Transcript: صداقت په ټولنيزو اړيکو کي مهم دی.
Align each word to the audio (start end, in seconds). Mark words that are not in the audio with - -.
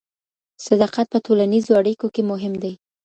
صداقت 0.65 1.05
په 1.13 1.17
ټولنيزو 1.25 1.71
اړيکو 1.79 2.07
کي 2.15 2.21
مهم 2.31 2.53
دی. 2.63 2.73